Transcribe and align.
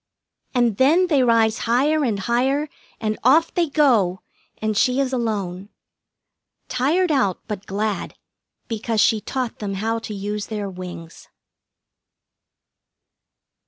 And 0.55 0.77
then 0.77 1.05
they 1.09 1.21
rise 1.21 1.59
higher 1.69 2.03
and 2.03 2.17
higher, 2.21 2.69
and 2.99 3.19
off 3.23 3.53
they 3.53 3.69
go, 3.69 4.21
and 4.57 4.75
she 4.75 4.99
is 4.99 5.13
alone. 5.13 5.69
Tired 6.69 7.11
out 7.11 7.39
but 7.47 7.67
glad, 7.67 8.15
because 8.67 8.99
she 8.99 9.21
taught 9.21 9.59
them 9.59 9.75
how 9.75 9.99
to 9.99 10.15
use 10.15 10.47
their 10.47 10.71
wings. 10.71 11.27